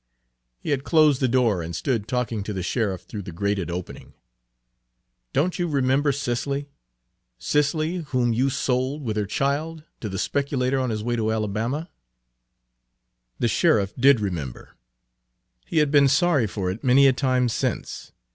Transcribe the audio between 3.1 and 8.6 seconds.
the grated opening. "Don't you remember Cicely Cicely whom Page 85 you